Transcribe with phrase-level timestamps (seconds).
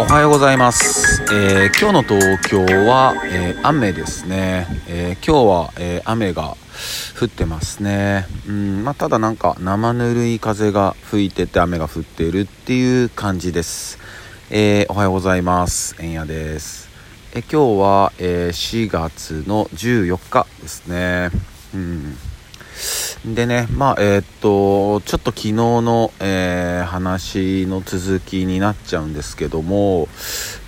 [0.00, 6.56] おはようございます、えー、今日の東京は、えー、雨ですね、えー、今日は、え雨が
[7.20, 8.26] 降ってますね。
[8.46, 13.98] うんまあ、ただなんか生ぬるい風が吹いてて雨が降っているっていう感じです、
[14.50, 15.96] えおはようございます。
[15.98, 16.88] えんやです。
[17.34, 21.30] え今日は、え4月の14日ですね。
[21.74, 22.16] うん。
[23.24, 30.08] でね、まあ、えー、っと、ちょっと昨日の、えー、話の続きになっちゃうんですけども、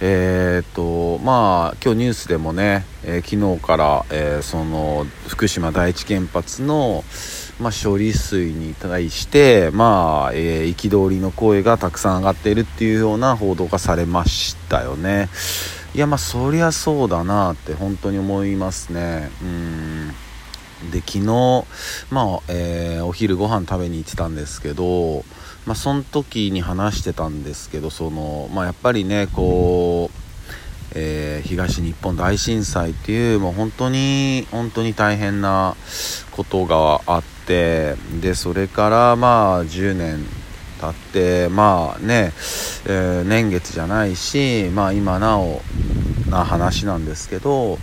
[0.00, 7.04] えー、っと、まあ、今日ニュースでもね、え昨日から、えその、福島第一原発の、
[7.60, 15.28] まあ、処理水に対して、まあ、え憤りの声がたくさん上がっているっていうような報道がされましたよね。
[15.94, 19.30] いや、まあ、そりゃそうだなって本当に思いますね。
[19.40, 20.14] うん。
[20.92, 21.64] で昨日、
[22.10, 25.24] まあえー、お昼ご飯食べに行ってたんですけど、
[25.66, 35.76] まあ、その時に話してたんですけどその、まあ、やっぱりねこう、えー、東日本大震災っていうもう本当に本当に大変な
[36.32, 40.24] ことがあってでそれからまあ10年
[40.80, 42.32] 経ってまあね、
[42.86, 45.60] えー、年月じゃないし、まあ、今なお
[46.30, 47.78] な話なんですけど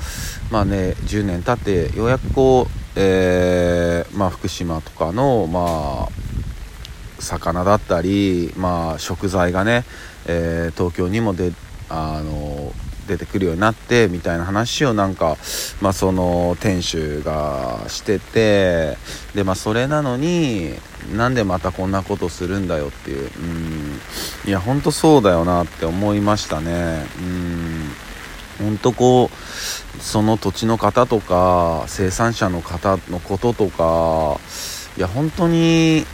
[0.50, 9.86] まあね10年経ってようやくこうえー、まあ、福島とかの、まあ、魚だったり、まあ、食材がね、
[10.26, 11.52] えー、東京にもで
[11.90, 12.74] あの
[13.08, 15.38] 出てくるようになってみたいな話をなんか、
[15.80, 18.98] まあ、その店主がしてて
[19.36, 20.74] で、まあ、それなのに
[21.16, 27.06] なんでまたこんなことするんだよっていううんいや本当そうだよなって思いましたね。
[27.20, 28.07] うん。
[28.60, 34.40] 本当こうその土地の方とか生産者の方のこととか
[34.98, 36.06] いや本当に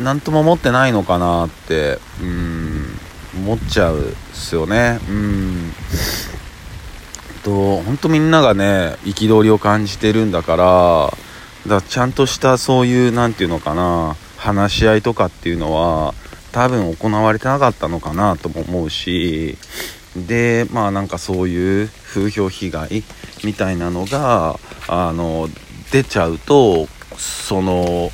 [0.00, 2.98] 何とも思ってないのかなってうん
[3.36, 5.00] 思っちゃうっすよね。
[5.08, 5.72] うん。
[7.44, 16.14] と本当みんながね憤りを感じてるんだからだちゃんとしたそういう何て言うのかな話し合いとかっていうのは
[16.52, 19.58] 多分行われてなかったのかなとも思うし
[20.16, 23.02] でまあなんかそういう風評被害
[23.44, 24.58] みたいなのが
[24.88, 25.48] あの
[25.90, 26.86] 出ちゃうと
[27.16, 28.10] その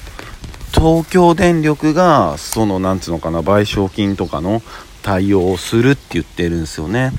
[0.73, 4.63] 東京電力がそのなんつうのかな賠償金とかの
[5.03, 7.13] 対応をするって言ってるんですよね。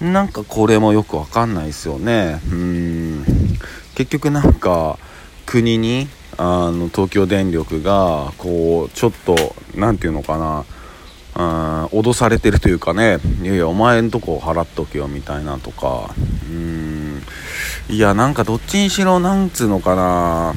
[0.00, 2.40] なんかこれもよくわかんないですよね。
[2.50, 3.24] うん。
[3.94, 4.98] 結局なんか
[5.46, 9.36] 国にあの東京電力がこうちょっと
[9.74, 10.64] 何て言うのかな
[11.84, 16.14] あ脅されてるというかねいやいやお前んとこ払っとけよみたいなとか
[16.50, 17.22] うん
[17.88, 20.54] いやなんかどっちにしろなんつうのかな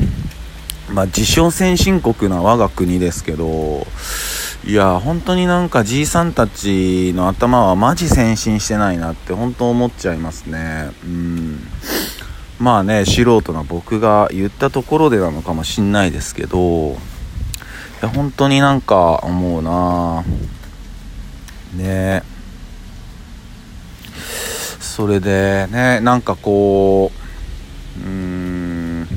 [0.94, 3.88] まあ自称先進国な我が国ですけど
[4.66, 10.92] いや本当になんかじいさんたちの頭はマジ先進してないなって本当思っちゃいますね。
[11.04, 11.60] うん。
[12.60, 16.96] まあね素人な僕が言ったところでなのかもしんないですけどい
[18.02, 20.24] や本当になんか思うな。
[21.74, 22.24] ね。
[24.94, 27.12] それでねなんかこ
[27.98, 29.08] ううん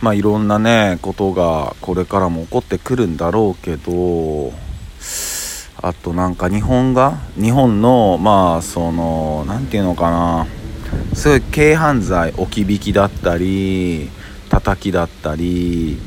[0.00, 4.52] まあいろんなねことがこれからも起こってくるんだろうけど
[5.82, 10.46] あとなんか日本が日本のまあその何て言うのかな
[11.12, 14.10] すごい軽犯罪置き引きだったり
[14.48, 15.98] 叩きだったり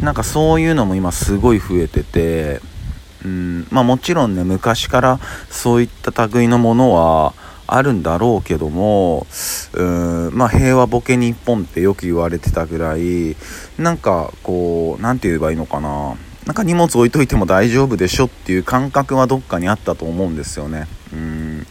[0.00, 2.60] なんかそういうのも今すごい増えてて
[3.24, 3.66] うん。
[3.70, 7.34] まあ、もちろんね昔からそういった類のものは
[7.66, 9.26] あるんだろうけども
[9.72, 13.36] うん、まあ、平和ボケ日本ってよく言われてたぐらい
[13.78, 16.16] なんかこう何て言えばいいのかな。
[16.46, 20.88] なんか荷物置いといても大丈夫でしょっていう感覚はどっかにあったと思うんですよね。
[21.12, 21.66] うん。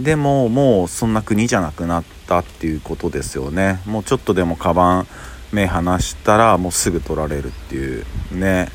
[0.00, 3.80] でももうそんな国じゃなくなったっていうことですよね。
[3.86, 5.06] もうちょっとでもカバン
[5.52, 8.70] 目離したらもうすぐ取られるっていうね。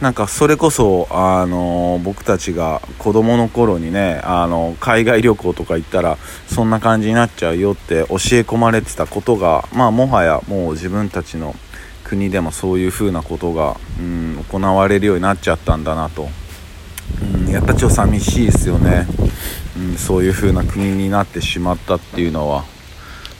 [0.00, 6.16] なんかそれこそ、あの僕たちが子供の頃にね、あの海外旅行とか行ったら
[6.48, 11.54] そんな感じになっちゃうよって教え込まれてたことが、まあ、もはやもう自分たちの
[12.10, 16.28] 国でもそういう風なことが、うん、行われるようになっちゃったんだなと、
[17.22, 19.06] うん、やっぱちょっと寂しいですよね、
[19.76, 22.64] うん、そういう風な国になってしまったっていうのは、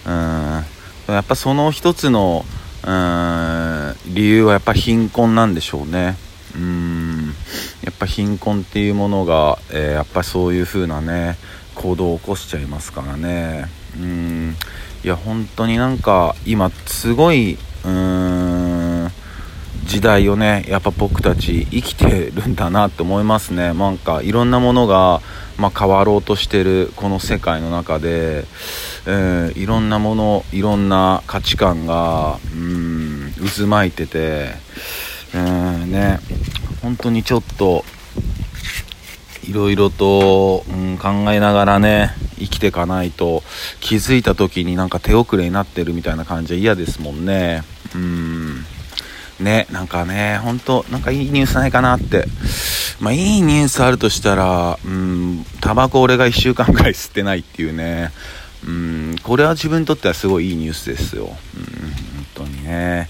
[0.06, 2.44] うん、やっぱその一つの
[2.82, 2.90] うん
[4.06, 6.17] 理由はやっぱ貧困なんでしょうね。
[6.55, 7.35] うん。
[7.82, 11.37] やっぱ貧困っていうものが、えー、やっぱそういう風なね
[11.75, 13.67] 行動を起こしちゃいますからね。
[13.97, 14.56] うん。
[15.05, 19.11] いや本当になんか今すごいうん
[19.85, 23.73] 時代をねやっぱ僕たち生きてるんだなって思いますね。
[23.73, 25.20] なんかいろんなものが、
[25.58, 28.44] まあ、変わろうとしてるこの世界の中で、
[29.06, 33.09] えー、いろんなものいろんな価値観がうん
[33.40, 34.54] 渦巻いてて
[35.34, 36.19] うんね
[36.82, 37.84] 本当にちょっと
[39.44, 43.42] いろいろと、うん、考えながらね生きていかないと
[43.81, 47.62] 気づいた時になんか手遅れになってるみたいな感じは嫌ですもんね。
[47.94, 48.64] うん。
[49.40, 52.26] ねなんかね本当なんかいいニュースないかなって。
[53.00, 58.12] まあいいニュースあるとしたらうんタバコ俺が1週間ぐらい吸ってないっていうね。
[58.66, 61.36] うんこれは自分にとってはすごいいいニュースですようん本
[62.34, 63.08] 当にね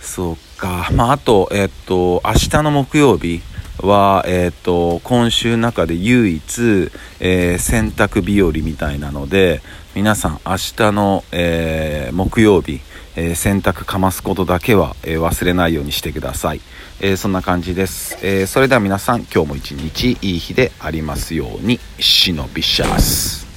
[0.00, 3.42] そうかまああとえっと明日の木曜日
[3.86, 6.90] は、えっ、と、今週の中で唯一、
[7.20, 9.60] えー、洗濯日和みたいなので、
[9.94, 12.80] 皆さん明日の、えー、木曜日、
[13.16, 16.60] え洗濯かますことだけは、え忘れないようにしてください。
[17.00, 18.16] えそんな感じです。
[18.22, 23.47] えそれでは皆さん、今日も一日いい日でありますように、忍びシャス。